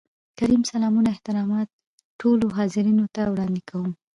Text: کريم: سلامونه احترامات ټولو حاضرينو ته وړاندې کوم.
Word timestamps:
کريم: 0.39 0.61
سلامونه 0.71 1.07
احترامات 1.11 1.67
ټولو 2.21 2.45
حاضرينو 2.57 3.05
ته 3.15 3.21
وړاندې 3.33 3.61
کوم. 3.69 3.91